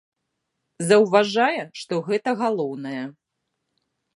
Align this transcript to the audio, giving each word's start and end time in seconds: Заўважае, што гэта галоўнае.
Заўважае, 0.91 1.59
што 1.81 1.93
гэта 2.09 2.29
галоўнае. 2.43 3.03